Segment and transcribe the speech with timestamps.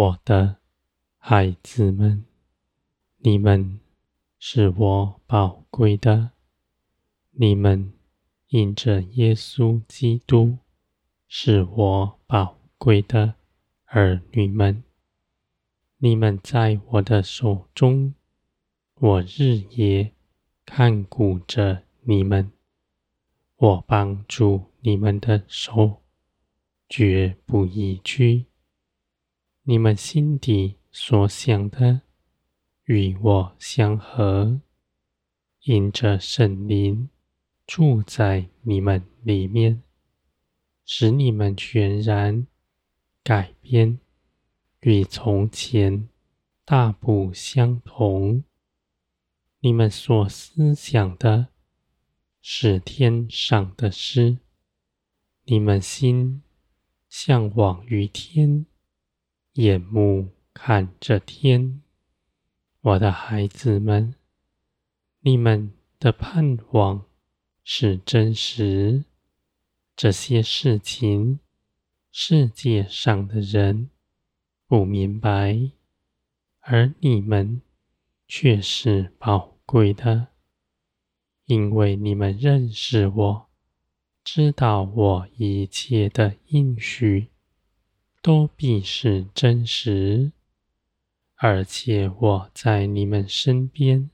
[0.00, 0.56] 我的
[1.18, 2.24] 孩子们，
[3.18, 3.80] 你们
[4.38, 6.30] 是我宝贵的，
[7.32, 7.92] 你们
[8.48, 10.56] 因着耶稣基督
[11.28, 13.34] 是我宝贵的
[13.84, 14.82] 儿女们，
[15.98, 18.14] 你们在我的手中，
[18.94, 20.14] 我日夜
[20.64, 22.50] 看顾着你们，
[23.56, 26.00] 我帮助你们的手，
[26.88, 28.46] 绝不移居。
[29.64, 32.00] 你们心底所想的
[32.84, 34.60] 与我相合，
[35.64, 37.10] 因着圣灵
[37.66, 39.82] 住在你们里面，
[40.86, 42.46] 使你们全然
[43.22, 44.00] 改变，
[44.80, 46.08] 与从前
[46.64, 48.42] 大不相同。
[49.60, 51.48] 你们所思想的
[52.40, 54.38] 是天上的诗，
[55.44, 56.42] 你们心
[57.10, 58.64] 向往于天。
[59.54, 61.82] 眼目看着天，
[62.82, 64.14] 我的孩子们，
[65.22, 67.04] 你们的盼望
[67.64, 69.04] 是真实。
[69.96, 71.40] 这些事情，
[72.12, 73.90] 世界上的人
[74.68, 75.72] 不明白，
[76.60, 77.60] 而你们
[78.28, 80.28] 却是宝贵的，
[81.46, 83.46] 因为你们认识我，
[84.22, 87.29] 知道我一切的应许。
[88.22, 90.32] 都必是真实，
[91.36, 94.10] 而且我在你们身边，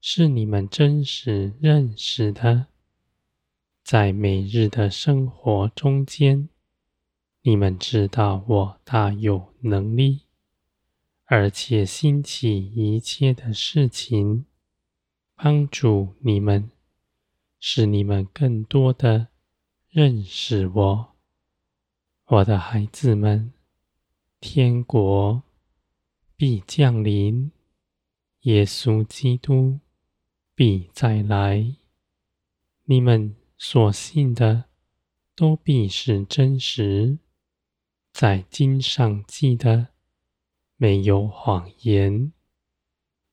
[0.00, 2.66] 是你们真实认识的。
[3.82, 6.48] 在每日的生活中间，
[7.42, 10.22] 你们知道我大有能力，
[11.24, 14.44] 而且兴起一切的事情，
[15.34, 16.70] 帮助你们，
[17.58, 19.28] 使你们更多的
[19.88, 21.13] 认识我。
[22.26, 23.52] 我的孩子们，
[24.40, 25.42] 天国
[26.36, 27.52] 必降临，
[28.40, 29.80] 耶稣基督
[30.54, 31.76] 必再来。
[32.84, 34.64] 你们所信的
[35.36, 37.18] 都必是真实，
[38.10, 39.88] 在经上记的
[40.76, 42.32] 没有谎言。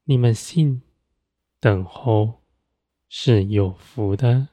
[0.03, 0.81] 你们信、
[1.61, 2.41] 等候
[3.07, 4.49] 是有福的，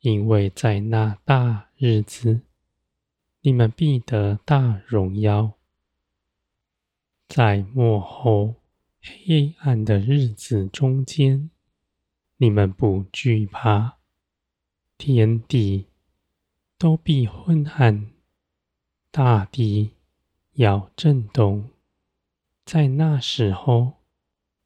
[0.00, 2.45] 因为在那大日子。
[3.46, 5.52] 你们必得大荣耀，
[7.28, 8.56] 在末后
[9.00, 11.48] 黑暗的日子中间，
[12.38, 13.98] 你们不惧怕，
[14.98, 15.86] 天地
[16.76, 18.10] 都必昏暗，
[19.12, 19.92] 大地
[20.54, 21.70] 要震动。
[22.64, 23.98] 在那时候，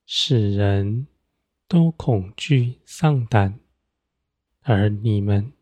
[0.07, 1.07] 使人
[1.69, 3.61] 都恐惧丧胆，
[4.63, 5.53] 而你们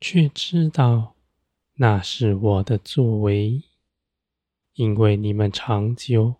[0.00, 1.14] 却知道。
[1.80, 3.62] 那是我的作为，
[4.74, 6.34] 因为你们长久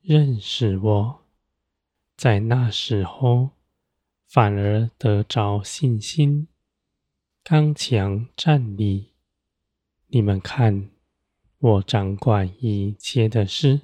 [0.00, 1.24] 认识我，
[2.16, 3.50] 在那时候
[4.28, 6.46] 反而得着信心，
[7.42, 9.14] 刚强站立。
[10.06, 10.90] 你们看，
[11.58, 13.80] 我掌管一切的事，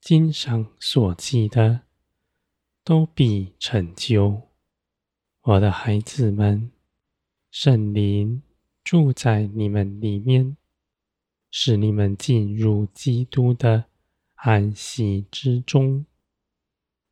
[0.00, 1.82] 经上所记的
[2.82, 4.48] 都必成就。
[5.42, 6.72] 我的孩子们，
[7.50, 8.42] 圣灵。
[8.84, 10.56] 住在你们里面，
[11.50, 13.84] 使你们进入基督的
[14.34, 16.04] 安息之中，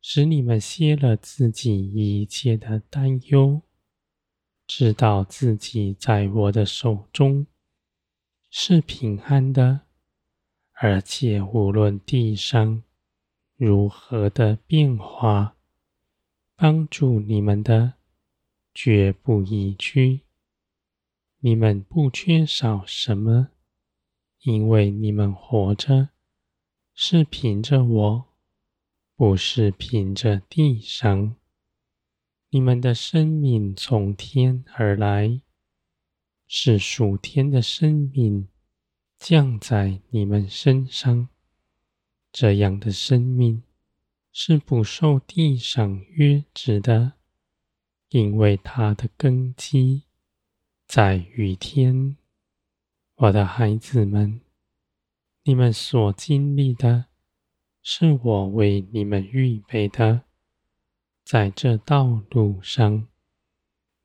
[0.01, 3.63] 使你们歇了自己一切的担忧，
[4.67, 7.47] 知道自己在我的手中
[8.51, 9.83] 是平安的，
[10.73, 12.83] 而且无论地上
[13.57, 15.57] 如何的变化，
[16.57, 17.95] 帮助你们的
[18.75, 20.23] 绝不移居。
[21.43, 23.49] 你们不缺少什么，
[24.43, 26.11] 因为你们活着
[26.95, 28.25] 是凭着我，
[29.17, 31.35] 不是凭着地上。
[32.51, 35.41] 你们的生命从天而来，
[36.47, 38.49] 是属天的生命
[39.19, 41.31] 降在你们身上。
[42.31, 43.63] 这样的生命
[44.31, 47.15] 是不受地上约制的，
[48.11, 50.05] 因为它的根基。
[50.93, 52.17] 在雨天，
[53.15, 54.41] 我的孩子们，
[55.45, 57.05] 你们所经历的，
[57.81, 60.23] 是我为你们预备的。
[61.25, 63.07] 在这道路上，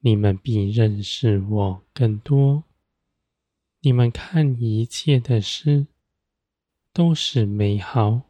[0.02, 2.66] 你们必认识我更多。
[3.80, 5.88] 你们看一切的事，
[6.94, 8.30] 都是美好，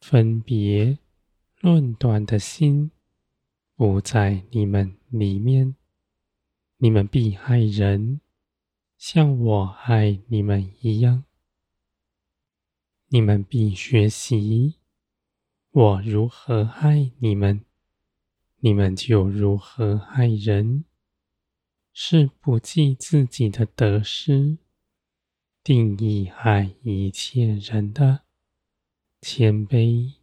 [0.00, 0.98] 分别
[1.60, 2.90] 论断的心，
[3.76, 5.76] 不在你们里面。
[6.82, 8.22] 你们必爱人，
[8.96, 11.24] 像我爱你们一样。
[13.08, 14.76] 你们必学习
[15.72, 17.66] 我如何爱你们，
[18.60, 20.86] 你们就如何爱人，
[21.92, 24.56] 是不计自己的得失，
[25.62, 28.22] 定义爱一切人的，
[29.20, 30.14] 谦卑、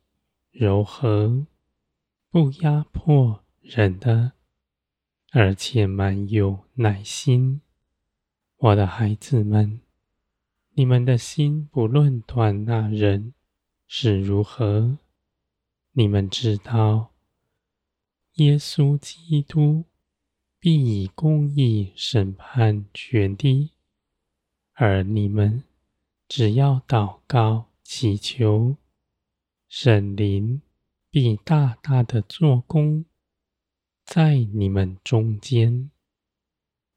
[0.50, 1.46] 柔和，
[2.32, 4.32] 不压迫人的，
[5.32, 7.62] 而且满有耐心。
[8.58, 9.82] 我的孩子们。
[10.74, 13.34] 你们的心不论断那人
[13.88, 15.00] 是如何，
[15.94, 17.16] 你们知道，
[18.36, 19.86] 耶稣基督
[20.60, 23.72] 必以公义审判全地，
[24.74, 25.64] 而你们
[26.28, 28.78] 只要祷告祈求，
[29.68, 30.62] 神灵
[31.10, 33.04] 必大大的做工
[34.08, 35.92] 在你们中间，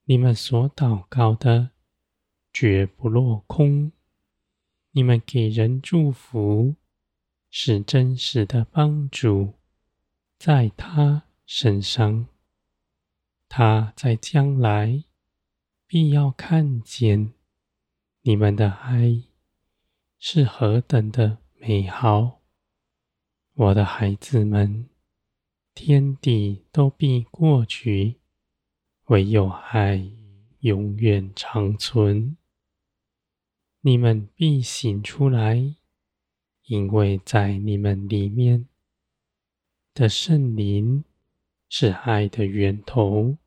[0.05, 1.71] 你们所祷告的。
[2.53, 3.93] 绝不落空。
[4.91, 6.75] 你们给人祝福，
[7.49, 9.55] 是真实的帮助，
[10.37, 12.27] 在他身上，
[13.49, 15.05] 他在将来
[15.87, 17.33] 必要看见
[18.23, 19.23] 你们的爱
[20.19, 22.41] 是何等的美好。
[23.55, 24.90] 我的孩子们，
[25.75, 28.17] 天地都必过去，
[29.07, 30.11] 唯有爱
[30.61, 32.37] 永远长存。
[33.81, 35.75] 你们必醒出来，
[36.67, 38.69] 因为在你们里面
[39.95, 41.05] 的圣灵
[41.69, 43.39] 是爱的源头，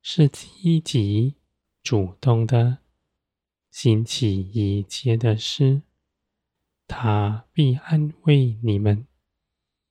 [0.00, 1.34] 是积极
[1.82, 2.78] 主动的，
[3.70, 5.82] 兴起一切的事。
[6.86, 9.06] 他必安慰你们，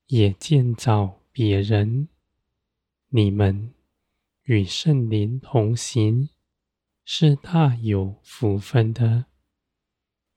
[0.07, 2.09] 也建造别人。
[3.07, 3.73] 你们
[4.43, 6.27] 与圣灵同行，
[7.05, 9.27] 是大有福分的。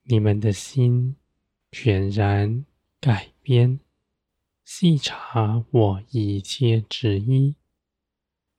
[0.05, 1.17] 你们的心
[1.73, 2.65] 全然
[3.01, 3.81] 改变，
[4.65, 7.57] 细察我一切旨意。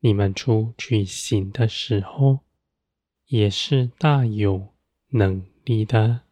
[0.02, 2.40] 你们出去行的时候，
[3.28, 4.74] 也是大有
[5.12, 6.24] 能力的。